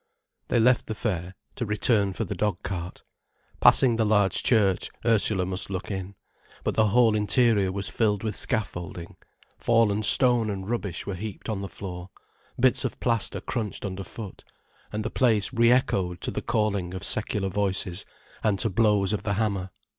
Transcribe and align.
They 0.47 0.59
left 0.59 0.87
the 0.87 0.95
fair, 0.95 1.35
to 1.55 1.63
return 1.63 2.13
for 2.13 2.23
the 2.25 2.33
dog 2.33 2.63
cart. 2.63 3.03
Passing 3.59 3.97
the 3.97 4.03
large 4.03 4.41
church, 4.41 4.89
Ursula 5.05 5.45
must 5.45 5.69
look 5.69 5.91
in. 5.91 6.15
But 6.63 6.73
the 6.73 6.87
whole 6.87 7.15
interior 7.15 7.71
was 7.71 7.87
filled 7.87 8.23
with 8.23 8.35
scaffolding, 8.35 9.15
fallen 9.59 10.01
stone 10.01 10.49
and 10.49 10.67
rubbish 10.67 11.05
were 11.05 11.13
heaped 11.13 11.49
on 11.49 11.61
the 11.61 11.69
floor, 11.69 12.09
bits 12.59 12.83
of 12.83 12.99
plaster 12.99 13.39
crunched 13.41 13.85
underfoot, 13.85 14.43
and 14.91 15.05
the 15.05 15.11
place 15.11 15.53
re 15.53 15.71
echoed 15.71 16.19
to 16.21 16.31
the 16.31 16.41
calling 16.41 16.95
of 16.95 17.03
secular 17.03 17.49
voices 17.49 18.03
and 18.43 18.57
to 18.57 18.71
blows 18.71 19.13
of 19.13 19.21
the 19.21 19.33
hammer. 19.33 19.69